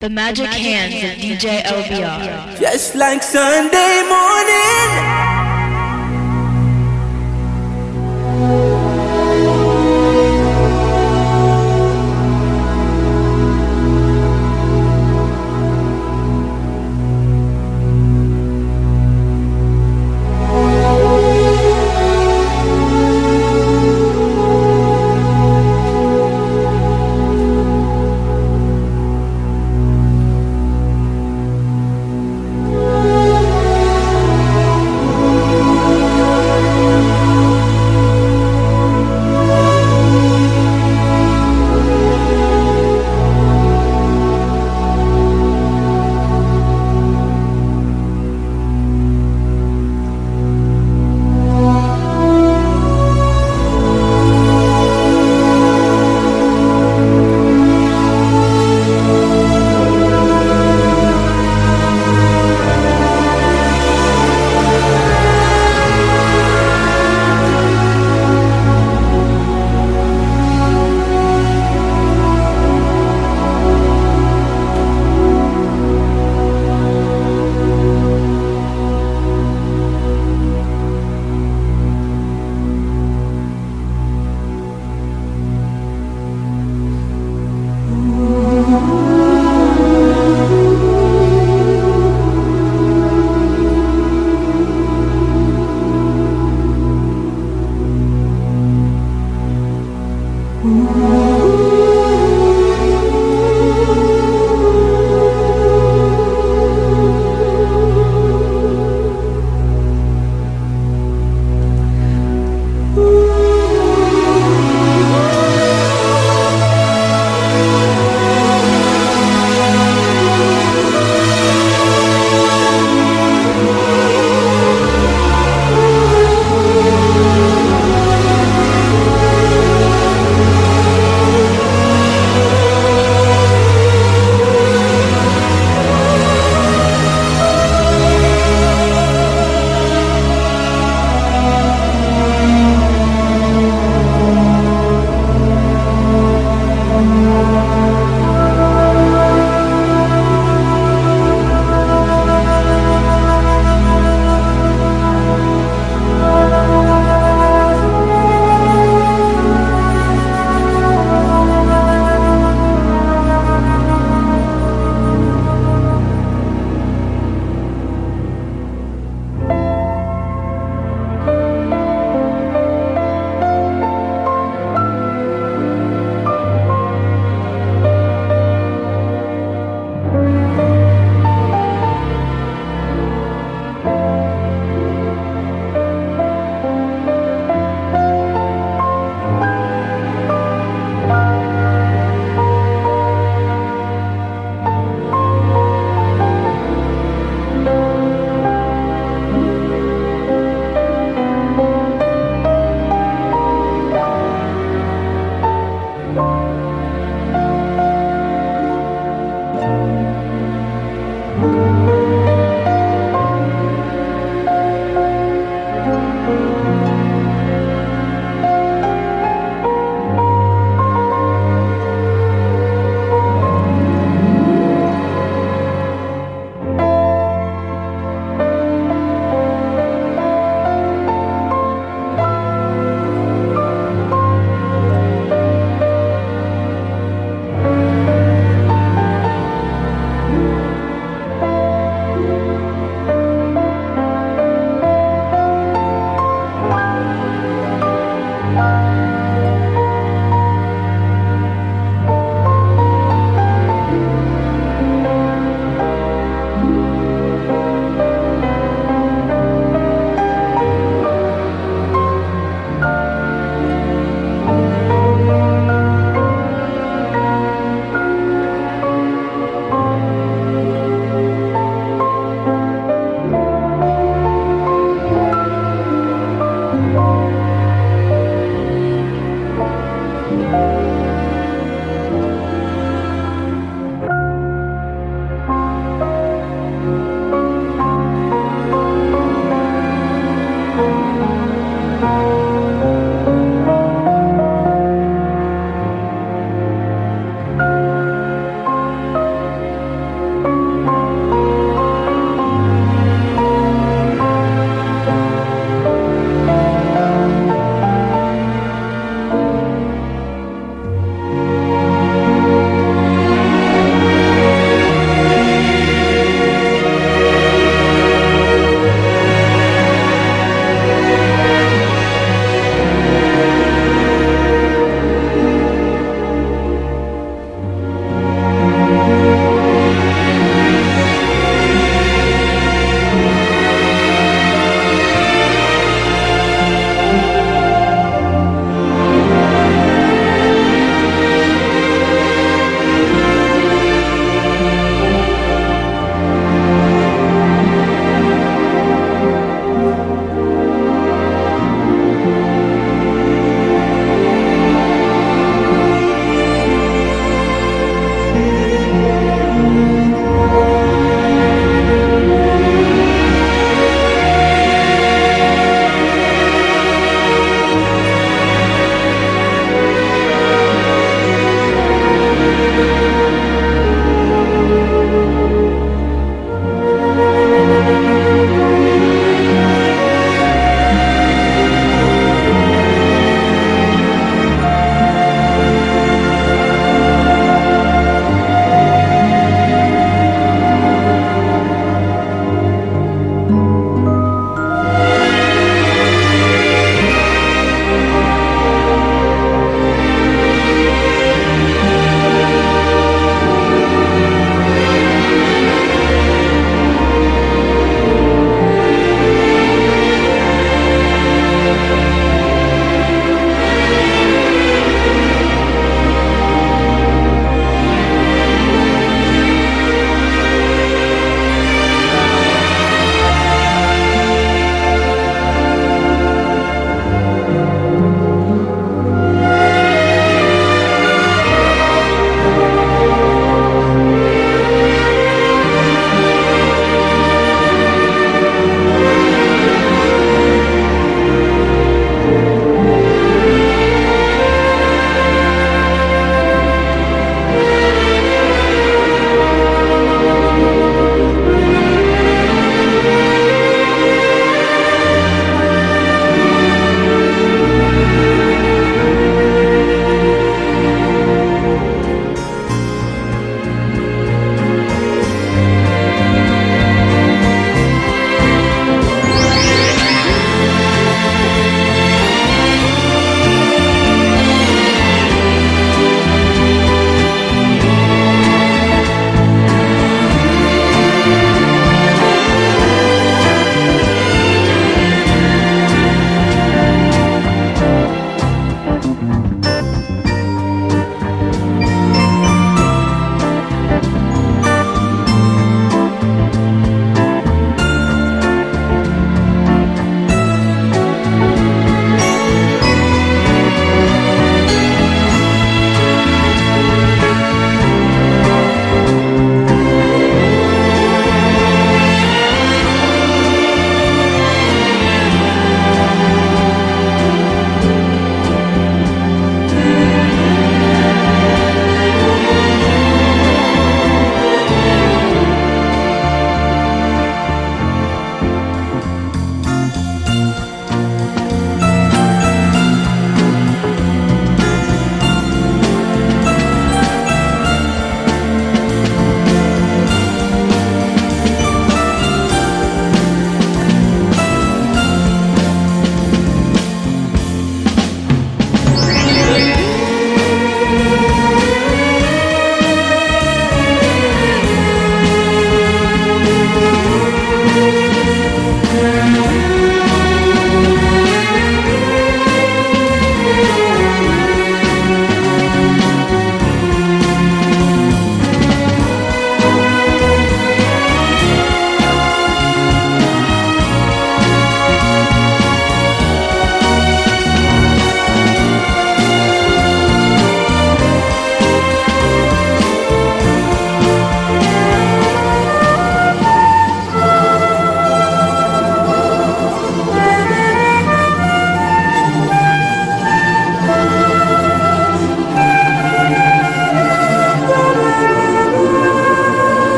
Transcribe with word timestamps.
The 0.00 0.08
magic 0.08 0.46
hands 0.46 0.94
of 0.94 1.18
DJ 1.18 1.60
LBR. 1.64 2.60
Just 2.60 2.94
like 2.94 3.20
Sunday 3.20 4.04
morning. 4.06 5.27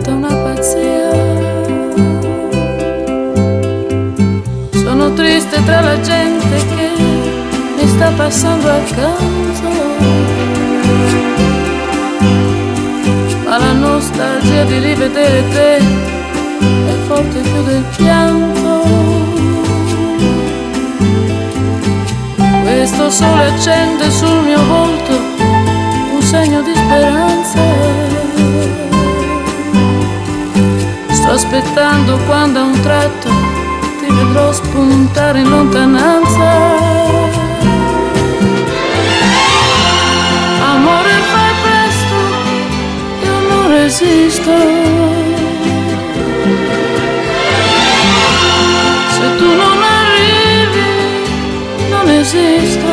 Stata 0.00 0.14
una 0.14 0.34
pazzia. 0.34 1.10
Sono 4.72 5.12
triste 5.12 5.62
tra 5.64 5.80
la 5.80 6.00
gente 6.00 6.56
che 6.74 6.90
mi 7.76 7.86
sta 7.86 8.10
passando 8.16 8.68
accanto. 8.68 9.68
Ma 13.44 13.58
la 13.58 13.72
nostalgia 13.72 14.64
di 14.64 14.78
rivedere 14.78 15.48
te 15.50 15.76
è 15.76 16.94
forte 17.06 17.40
più 17.40 17.62
del 17.64 17.84
pianto. 17.96 18.82
Questo 22.62 23.10
sole 23.10 23.46
accende 23.46 24.10
sul 24.10 24.44
mio 24.44 24.64
volto 24.64 25.12
un 26.14 26.22
segno 26.22 26.62
di 26.62 26.72
speranza. 26.74 27.99
Aspettando 31.42 32.18
quando 32.26 32.58
a 32.60 32.64
un 32.64 32.80
tratto 32.82 33.28
ti 33.98 34.12
vedrò 34.12 34.52
spuntare 34.52 35.40
in 35.40 35.48
lontananza. 35.48 36.50
Amore 40.72 41.10
fai 41.32 41.52
presto, 41.64 42.16
io 43.22 43.38
non 43.48 43.68
resisto. 43.70 44.52
Se 49.14 49.36
tu 49.38 49.48
non 49.62 49.78
arrivi, 49.98 50.90
non 51.88 52.08
esisto, 52.10 52.88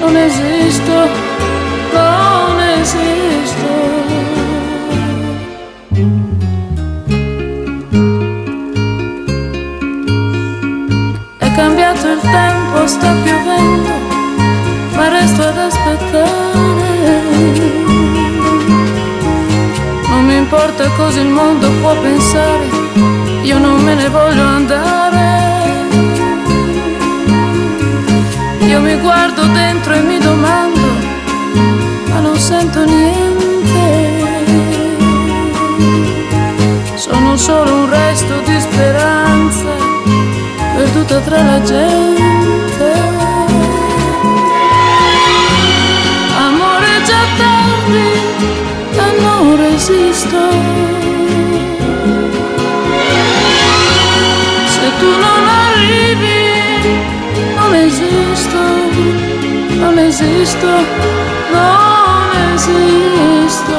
non 0.00 0.16
esisto, 0.16 0.94
non 1.92 2.60
esisto. 2.80 3.27
Sta 12.88 13.12
piovendo, 13.22 13.90
ma 14.96 15.08
resto 15.08 15.42
ad 15.42 15.58
aspettare. 15.58 17.22
Non 20.08 20.24
mi 20.24 20.36
importa 20.36 20.88
cosa 20.96 21.20
il 21.20 21.28
mondo 21.28 21.70
può 21.80 21.94
pensare, 22.00 22.66
io 23.42 23.58
non 23.58 23.82
me 23.84 23.94
ne 23.94 24.08
voglio 24.08 24.42
andare. 24.42 25.26
Io 28.60 28.80
mi 28.80 28.96
guardo 28.96 29.42
dentro 29.46 29.92
e 29.94 30.00
mi 30.00 30.18
domando, 30.18 30.86
ma 32.08 32.20
non 32.20 32.38
sento 32.38 32.84
niente. 32.84 34.16
Sono 36.94 37.36
solo 37.36 37.74
un 37.82 37.90
resto 37.90 38.40
di 38.44 38.60
speranza 38.60 39.88
perduta 40.78 41.18
tra 41.20 41.42
la 41.42 41.60
gente. 41.62 42.77
Tardi, 47.88 48.08
ma 48.96 49.06
non 49.20 49.56
resisto. 49.56 50.40
Se 54.66 54.90
tu 54.98 55.10
non 55.24 55.42
arrivi, 55.66 56.40
non 57.56 57.74
esisto, 57.74 58.60
non 59.78 59.98
esisto, 59.98 60.70
non 61.52 62.30
esisto. 62.54 63.76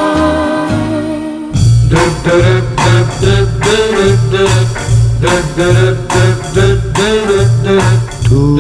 Tu, 8.30 8.60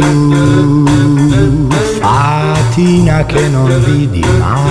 fatina 2.80 3.26
che 3.26 3.48
non 3.50 3.84
vidi 3.84 4.24
mai, 4.40 4.69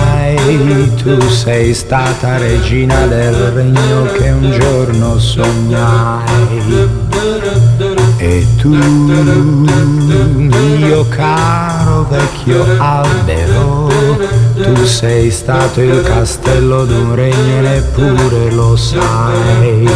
tu 0.57 1.19
sei 1.29 1.73
stata 1.75 2.37
regina 2.37 3.05
del 3.05 3.35
regno 3.51 4.03
che 4.13 4.29
un 4.31 4.51
giorno 4.51 5.19
sognai. 5.19 6.25
E 8.17 8.47
tu, 8.57 8.69
mio 10.77 11.07
caro 11.09 12.07
vecchio 12.09 12.65
albero, 12.79 13.91
tu 14.55 14.85
sei 14.85 15.29
stato 15.29 15.81
il 15.81 16.01
castello 16.01 16.85
d'un 16.85 17.13
regno 17.13 17.61
neppure 17.61 18.51
lo 18.51 18.75
sai. 18.75 19.87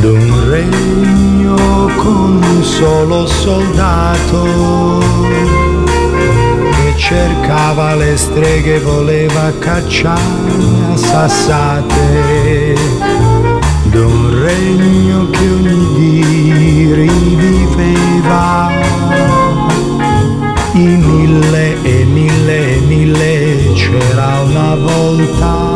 D'un 0.00 0.48
regno 0.48 1.90
con 1.96 2.42
un 2.42 2.62
solo 2.62 3.26
soldato 3.26 4.98
cercava 7.08 7.94
le 7.94 8.18
streghe, 8.18 8.80
voleva 8.80 9.50
cacciarmi 9.58 10.92
a 10.92 10.96
sassate. 10.96 12.74
D'un 13.84 14.42
regno 14.42 15.30
che 15.30 15.48
ogni 15.48 15.94
dì 15.94 16.92
riviveva 16.92 18.70
i 20.74 20.86
mille 20.86 21.82
e 21.82 22.04
mille 22.04 22.76
e 22.76 22.80
mille 22.80 23.72
c'era 23.72 24.40
una 24.40 24.74
volta 24.74 25.72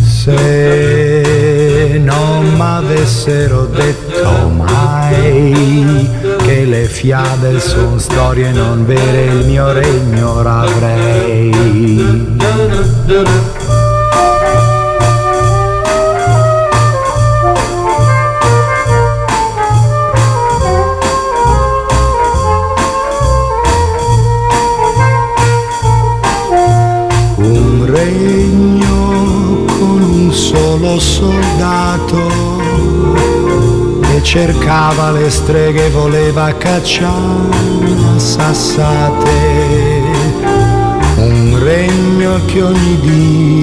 se 0.00 2.00
non 2.02 2.54
m'avessero 2.56 3.66
detto 3.66 4.48
mai 4.48 6.23
che 6.44 6.64
le 6.64 6.84
fiabe 6.84 7.58
sono 7.58 7.98
storie 7.98 8.52
non 8.52 8.84
vere 8.84 9.24
il 9.24 9.46
mio 9.46 9.72
regno 9.72 10.42
l'avrei 10.42 11.50
cercava 34.34 35.12
le 35.12 35.30
streghe, 35.30 35.90
voleva 35.90 36.52
cacciare 36.54 37.92
sassate. 38.16 39.30
Un 41.18 41.56
regno 41.62 42.44
che 42.44 42.62
ogni 42.62 42.98
dì 42.98 43.62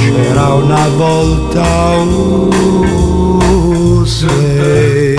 C'era 0.00 0.54
una 0.54 0.88
volta 0.96 1.94
un 1.98 2.74
se 4.04 5.16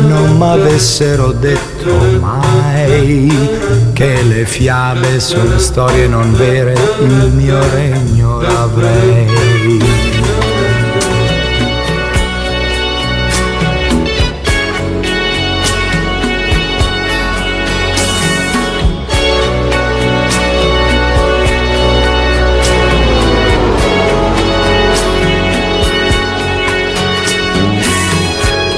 non 0.00 0.36
m'avessero 0.36 1.32
detto 1.32 1.96
mai 2.20 3.81
che 3.92 4.22
le 4.22 4.44
fiabe 4.46 5.20
sono 5.20 5.58
storie 5.58 6.06
non 6.06 6.34
vere, 6.34 6.72
il 7.00 7.30
mio 7.32 7.58
regno 7.70 8.40
l'avrei. 8.40 9.80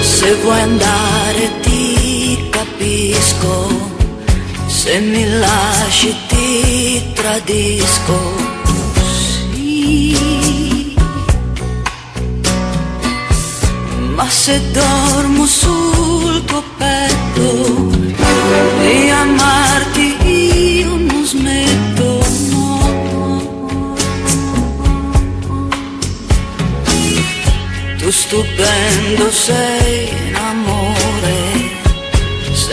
Se 0.00 0.35
vuoi 0.42 0.61
andare 0.61 1.03
Se 4.85 4.99
mi 5.00 5.26
lasci 5.38 6.14
ti 6.29 7.03
tradisco, 7.14 8.35
sì. 9.55 10.95
Ma 14.14 14.29
se 14.29 14.61
dormo 14.73 15.47
sul 15.47 16.45
tuo 16.45 16.62
petto, 16.76 17.50
di 18.83 19.09
amarti 19.09 20.17
io 20.29 20.97
non 20.97 21.25
smetto. 21.25 22.19
Tu 27.97 28.11
stupendo 28.11 29.31
sei 29.31 30.23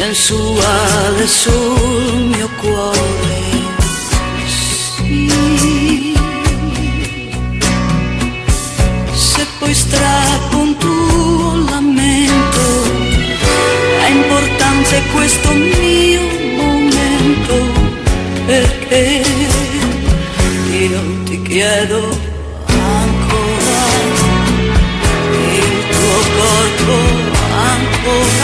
sensuale 0.01 1.27
sul 1.27 2.31
mio 2.33 2.49
cuore. 2.59 3.39
Sì. 4.47 5.29
Se 9.13 9.45
poi 9.59 9.73
strappo 9.75 10.57
un 10.57 10.75
tuo 10.77 11.63
lamento, 11.69 12.63
è 13.99 14.09
importante 14.09 15.03
questo 15.13 15.51
mio 15.51 16.23
momento, 16.55 17.55
perché 18.47 19.23
io 20.71 21.01
ti 21.25 21.41
chiedo 21.43 22.17
ancora 22.65 23.83
il 25.29 25.71
tuo 25.93 26.17
corpo 26.37 26.93
ancora. 27.53 28.40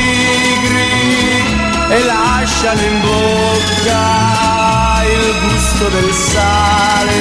Pigri 0.00 1.44
e 1.90 2.04
lasciano 2.04 2.80
in 2.80 3.00
bocca 3.00 4.04
il 5.04 5.26
gusto 5.44 5.88
del 5.88 6.12
sale. 6.12 7.18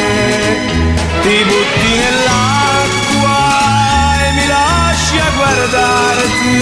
Ti 1.22 1.38
butti 1.50 1.92
nell'acqua 2.04 3.40
e 4.24 4.32
mi 4.38 4.48
lasci 4.48 5.18
a 5.18 5.30
guardarti 5.36 6.58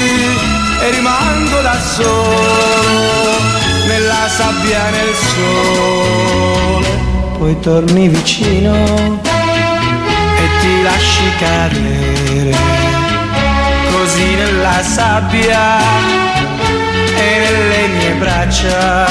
e 0.82 0.90
rimango 0.92 1.62
da 1.62 1.80
solo 1.80 3.36
nella 3.88 4.28
sabbia 4.28 4.90
nel 4.90 5.14
sole. 5.34 6.90
Poi 7.38 7.60
torni 7.60 8.08
vicino 8.08 8.74
e 10.44 10.46
ti 10.60 10.82
lasci 10.82 11.32
cadere 11.38 12.77
nella 14.38 14.82
sabbia 14.84 15.80
e 17.26 17.30
nelle 17.44 17.88
mie 17.88 18.12
braccia. 18.14 19.08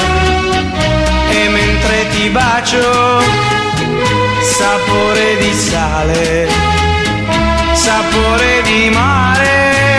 E 1.29 1.49
mentre 1.49 2.07
ti 2.11 2.29
bacio 2.29 3.21
sapore 4.41 5.37
di 5.39 5.53
sale 5.53 6.47
sapore 7.73 8.61
di 8.63 8.89
mare 8.89 9.96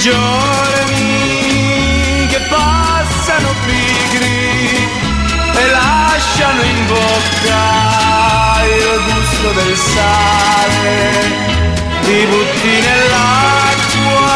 giorni 0.00 0.96
che 2.28 2.40
passano 2.48 3.48
pigri 3.66 4.88
e 5.54 5.66
lasciano 5.70 6.62
in 6.62 6.86
bocca 6.86 8.64
il 8.64 9.02
gusto 9.12 9.50
del 9.52 9.76
sale. 9.76 10.88
Ti 12.00 12.26
butti 12.30 12.80
nell'acqua 12.80 14.30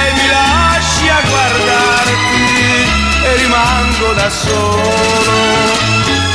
e 0.00 0.12
mi 0.16 0.26
lasci 0.28 1.08
a 1.08 1.20
guardarti 1.28 2.48
e 3.22 3.36
rimango 3.36 4.12
da 4.14 4.30
solo 4.30 5.36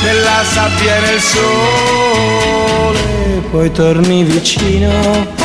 nella 0.04 0.44
sabbia 0.44 0.96
e 0.96 1.00
nel 1.00 1.20
sole. 1.20 3.00
Poi 3.50 3.72
torni 3.72 4.22
vicino 4.22 5.41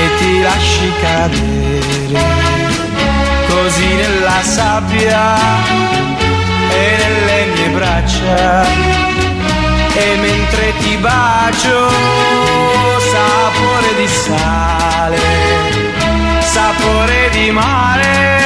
e 0.00 0.16
ti 0.18 0.40
lasci 0.42 0.92
cadere 1.00 2.20
così 3.48 3.86
nella 3.94 4.42
sabbia 4.42 5.36
e 6.70 6.96
nelle 7.02 7.38
mie 7.54 7.68
braccia. 7.70 8.64
E 9.98 10.16
mentre 10.20 10.74
ti 10.80 10.96
bacio 10.98 11.88
sapore 13.10 13.94
di 13.96 14.06
sale 14.06 15.56
sapore 16.40 17.28
di 17.32 17.50
mare 17.50 18.36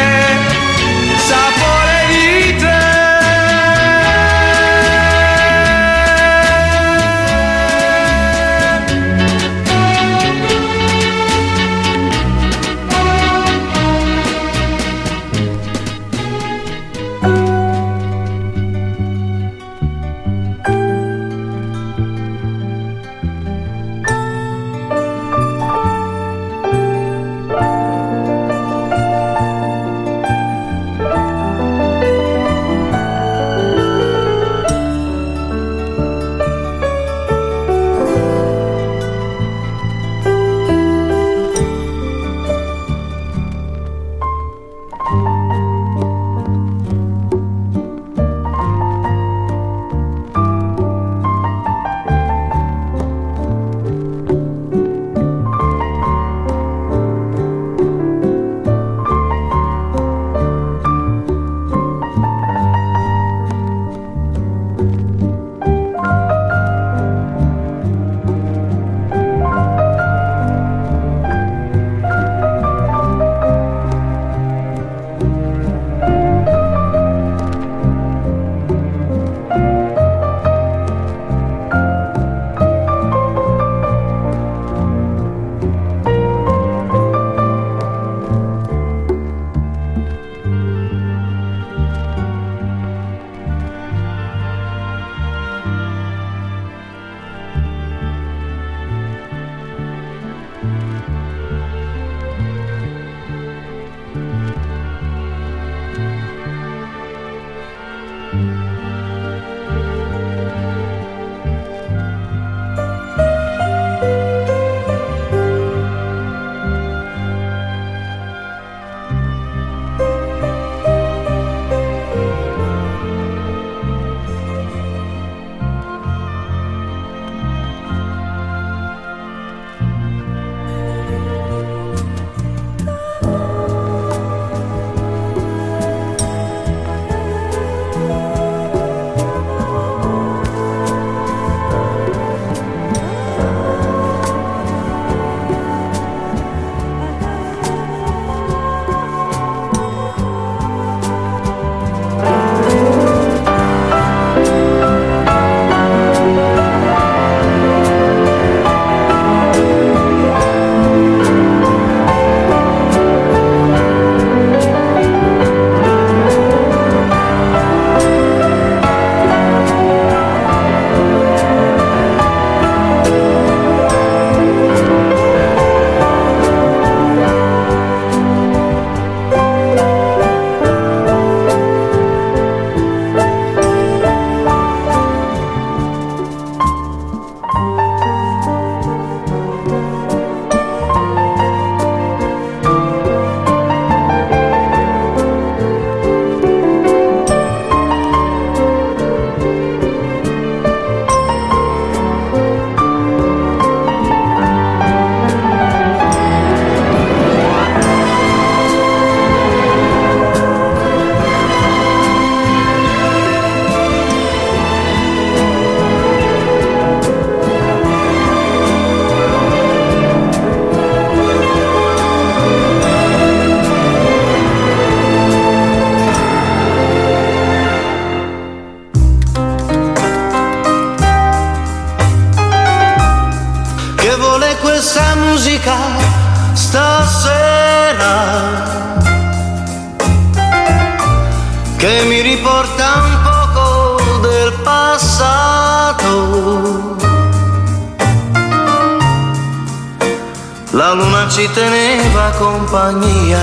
La 250.72 250.92
luna 250.92 251.28
ci 251.28 251.48
teneva 251.52 252.30
compagnia. 252.38 253.40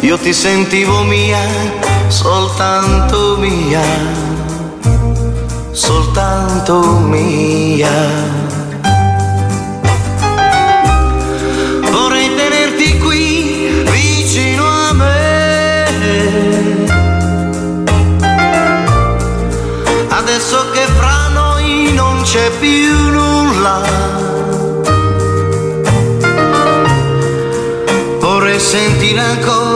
Io 0.00 0.16
ti 0.18 0.32
sentivo 0.32 1.02
mia, 1.02 1.38
soltanto 2.08 3.36
mia, 3.38 3.82
soltanto 5.72 6.98
mia. 7.00 8.37
c'è 22.30 22.50
più 22.60 22.94
nulla. 23.10 23.80
Vorrei 28.18 28.60
sentire 28.60 29.20
ancora 29.20 29.67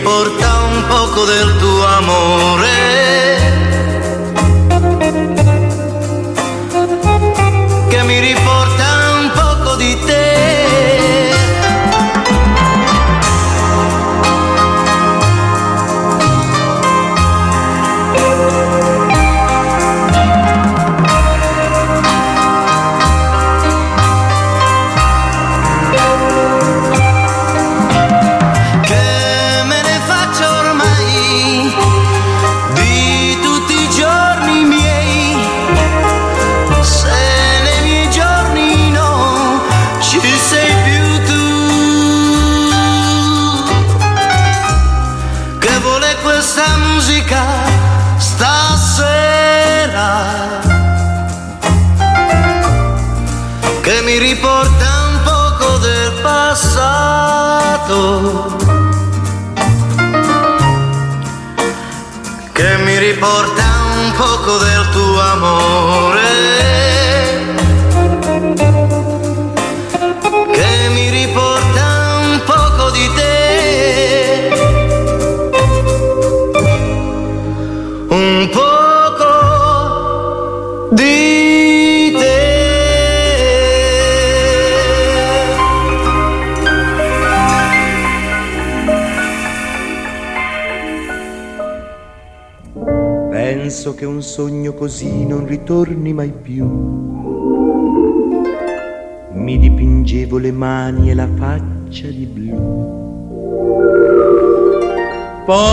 importa 0.00 0.64
un 0.64 0.82
poco 0.84 1.26
de 1.26 1.44
tu 1.60 1.82
amor. 1.84 2.69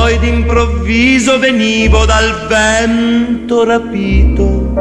poi 0.07 0.19
d'improvviso 0.19 1.37
venivo 1.37 2.05
dal 2.05 2.47
vento 2.47 3.65
rapito 3.65 4.73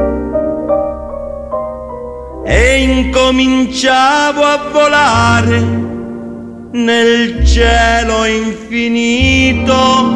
e 2.45 2.81
incominciavo 2.81 4.41
a 4.41 4.69
volare 4.71 5.61
nel 6.71 7.45
cielo 7.45 8.25
infinito. 8.25 10.16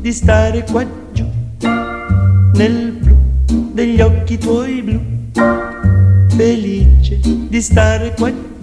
Di 0.00 0.12
stare 0.12 0.64
qua 0.70 0.84
giù, 1.12 1.24
nel 2.54 2.92
blu 2.92 3.16
degli 3.72 4.00
occhi 4.00 4.38
tuoi 4.38 4.82
blu, 4.82 5.00
felice 6.36 7.18
di 7.48 7.60
stare 7.60 8.14
qua 8.14 8.30
giù 8.30 8.57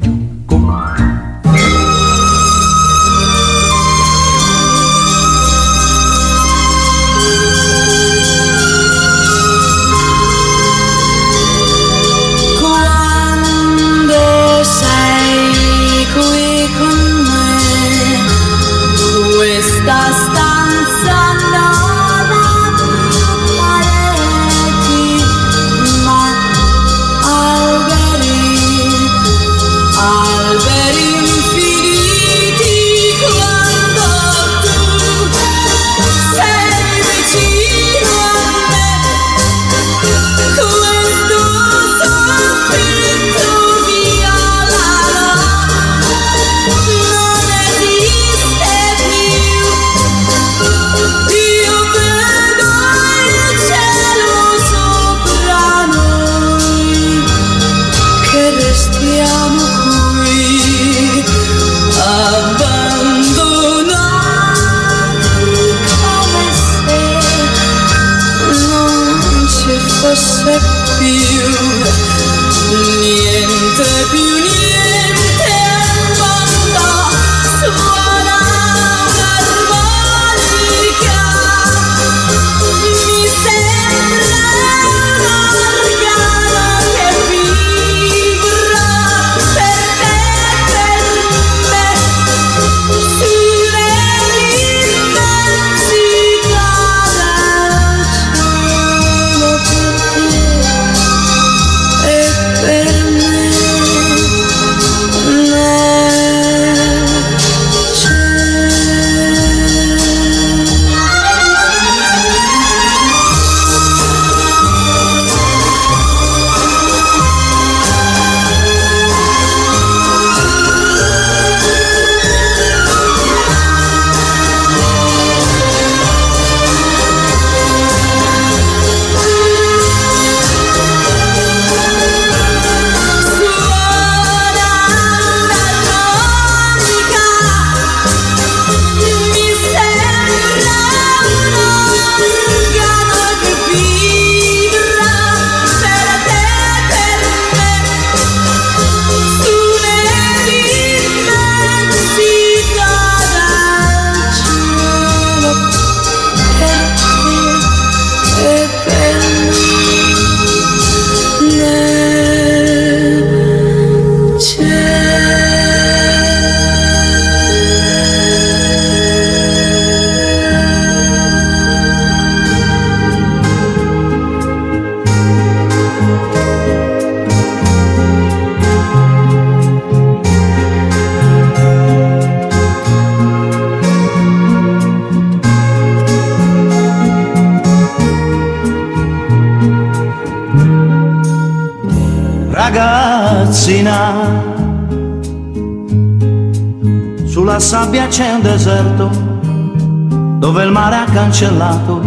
cancellato 201.35 201.99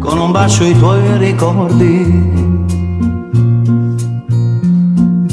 con 0.00 0.18
un 0.18 0.30
bacio 0.30 0.64
i 0.64 0.78
tuoi 0.78 1.16
ricordi. 1.16 2.52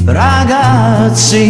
Ragazzina, 0.02 1.42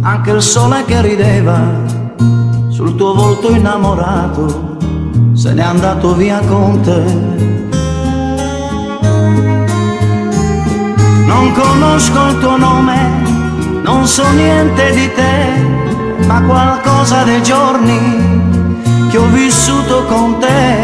anche 0.00 0.30
il 0.30 0.40
sole 0.40 0.86
che 0.86 1.02
rideva 1.02 1.60
sul 2.68 2.94
tuo 2.94 3.12
volto 3.14 3.50
innamorato 3.50 4.78
se 5.34 5.52
n'è 5.52 5.62
andato 5.62 6.14
via 6.14 6.40
con 6.48 6.80
te. 6.80 7.04
Non 11.26 11.52
conosco 11.52 12.26
il 12.28 12.38
tuo 12.38 12.56
nome, 12.56 12.96
non 13.82 14.06
so 14.06 14.26
niente 14.30 14.92
di 14.92 15.12
te, 15.12 16.24
ma 16.26 16.40
qualcosa 16.40 17.22
dei 17.24 17.42
giorni 17.42 18.25
che 19.16 19.22
ho 19.22 19.28
vissuto 19.28 20.04
con 20.04 20.38
te 20.38 20.76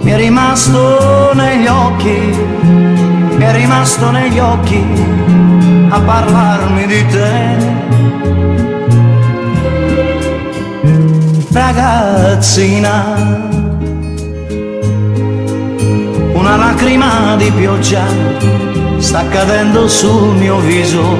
mi 0.00 0.10
è 0.10 0.16
rimasto 0.16 1.34
negli 1.34 1.66
occhi, 1.66 2.18
mi 3.36 3.44
è 3.44 3.52
rimasto 3.52 4.10
negli 4.10 4.38
occhi 4.38 4.82
a 5.90 6.00
parlarmi 6.00 6.86
di 6.86 7.06
te. 7.08 7.56
Ragazzina, 11.52 13.04
una 16.32 16.56
lacrima 16.56 17.36
di 17.36 17.50
pioggia 17.50 18.06
sta 18.96 19.28
cadendo 19.28 19.86
sul 19.86 20.36
mio 20.36 20.56
viso 20.60 21.18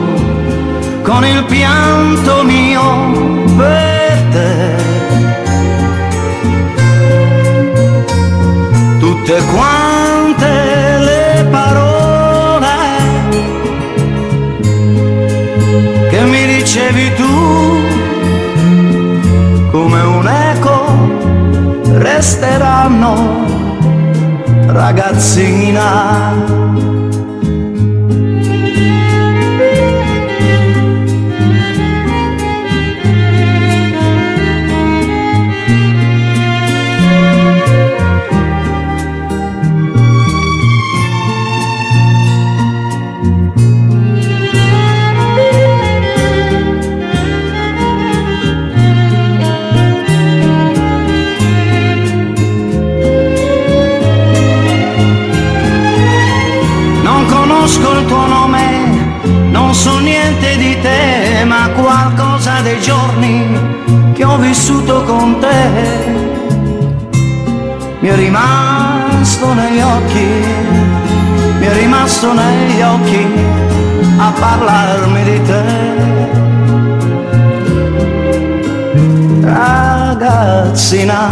con 1.02 1.26
il 1.26 1.44
pianto 1.44 2.42
mio 2.42 3.97
per 4.38 4.46
te. 4.58 4.76
Tutte 8.98 9.36
quante 9.54 10.52
le 11.08 11.46
parole 11.50 12.76
che 16.10 16.20
mi 16.22 16.46
dicevi 16.46 17.14
tu 17.14 17.34
come 19.70 20.00
un 20.00 20.26
eco 20.26 20.76
resteranno 21.98 23.12
ragazzina. 24.66 26.97
Vissuto 64.68 65.02
con 65.04 65.38
te 65.40 65.70
mi 68.00 68.08
è 68.08 68.14
rimasto 68.14 69.54
negli 69.54 69.80
occhi, 69.80 70.26
mi 71.58 71.66
è 71.66 71.72
rimasto 71.72 72.34
negli 72.34 72.82
occhi 72.82 73.26
a 74.18 74.30
parlarmi 74.38 75.24
di 75.24 75.42
te. 75.42 75.62
Ragazzina, 79.40 81.28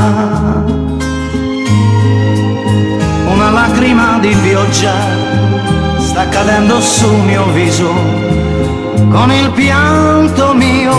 una 3.26 3.50
lacrima 3.50 4.18
di 4.18 4.34
pioggia 4.42 4.94
sta 5.98 6.26
cadendo 6.30 6.80
sul 6.80 7.18
mio 7.26 7.44
viso 7.52 7.92
con 9.10 9.30
il 9.30 9.50
pianto 9.50 10.54
mio 10.54 10.94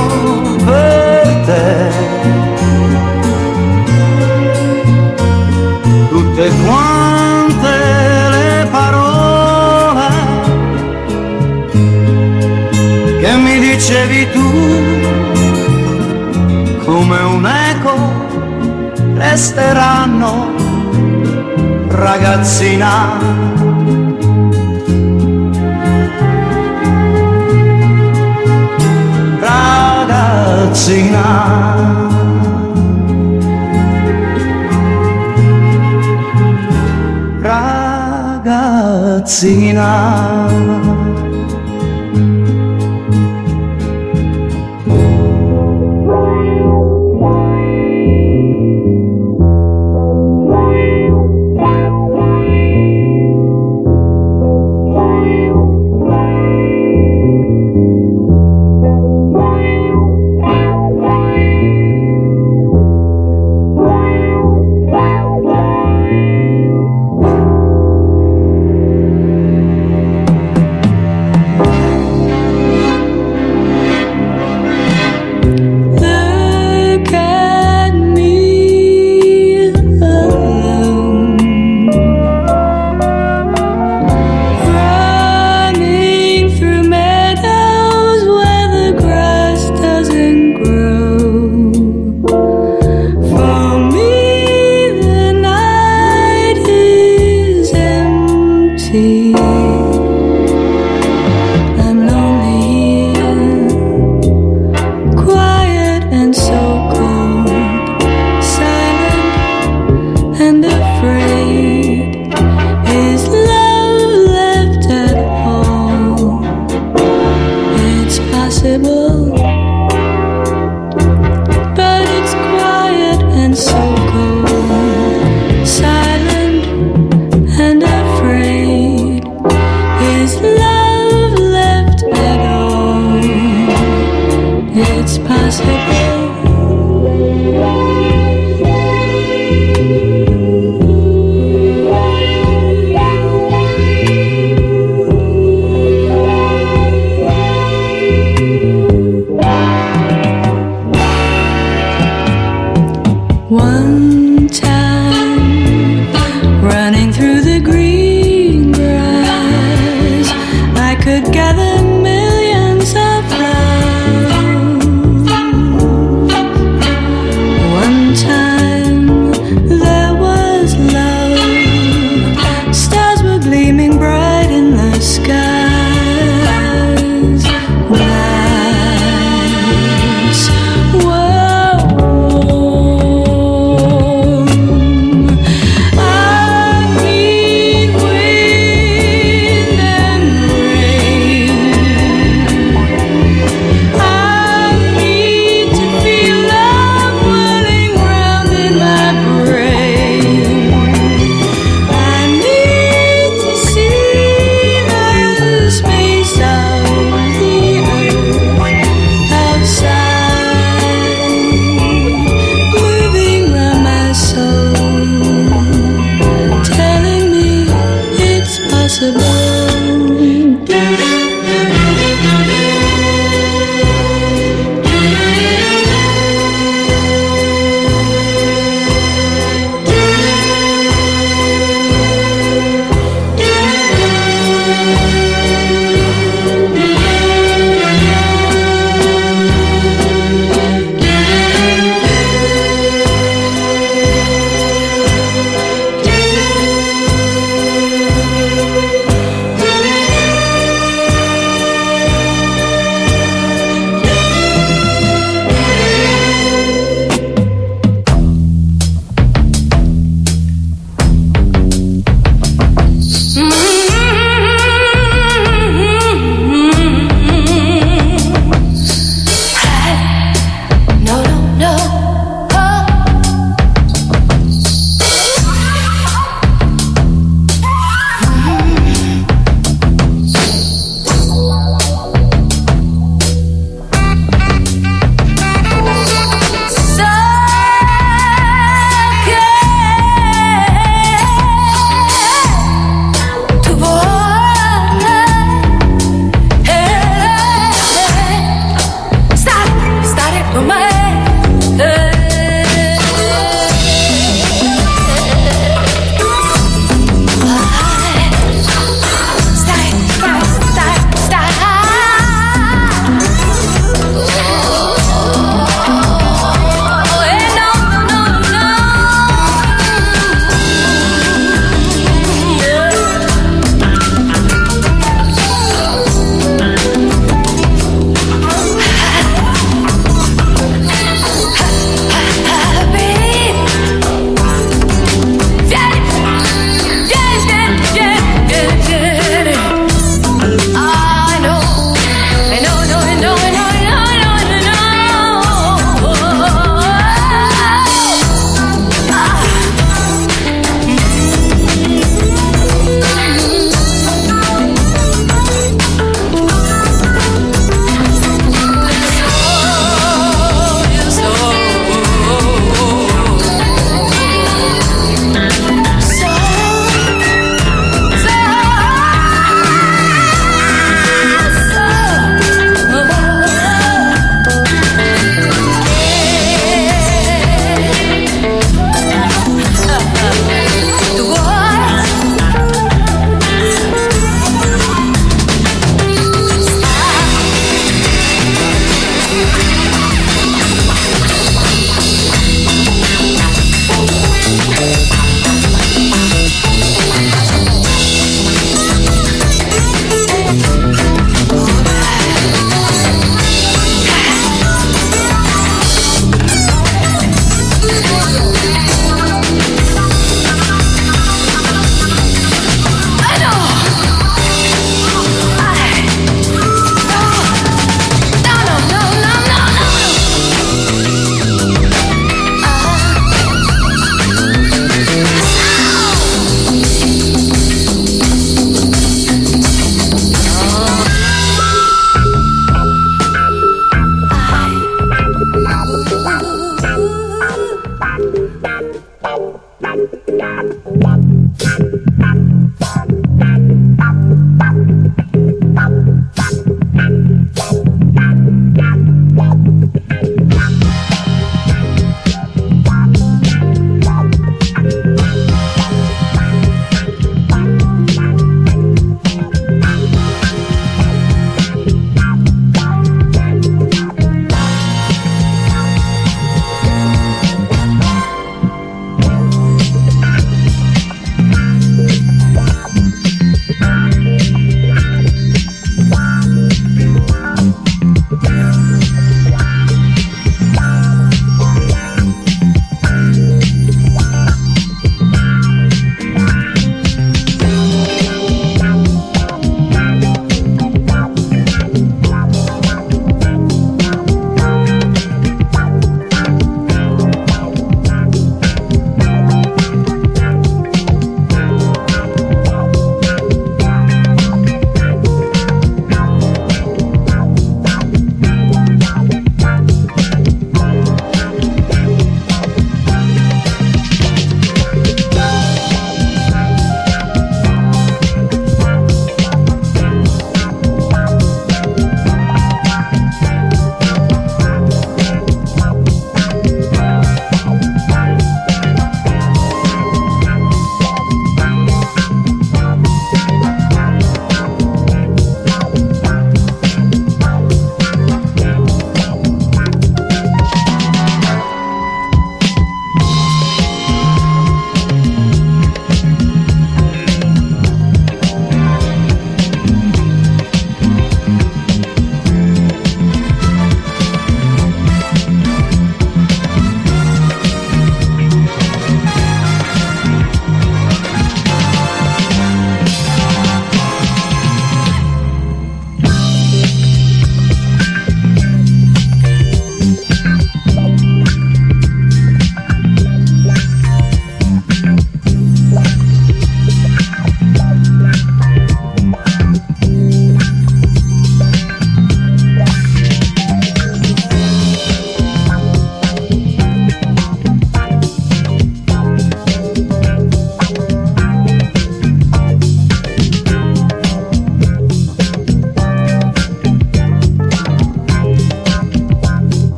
per 0.64 1.42
te. 1.46 2.17
Tutte 6.38 6.54
quante 6.68 7.74
le 8.30 8.68
parole 8.70 10.08
che 13.20 13.34
mi 13.38 13.60
dicevi 13.60 14.30
tu 14.30 14.48
come 16.86 17.18
un 17.22 17.44
eco 17.44 17.96
resteranno 19.16 20.54
ragazzina. 21.88 23.18
Ragazzina. 29.40 31.18
Ragazzina. 39.28 40.87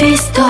visto 0.00 0.47